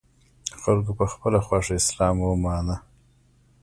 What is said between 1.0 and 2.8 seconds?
خپله خوښه اسلام ومانه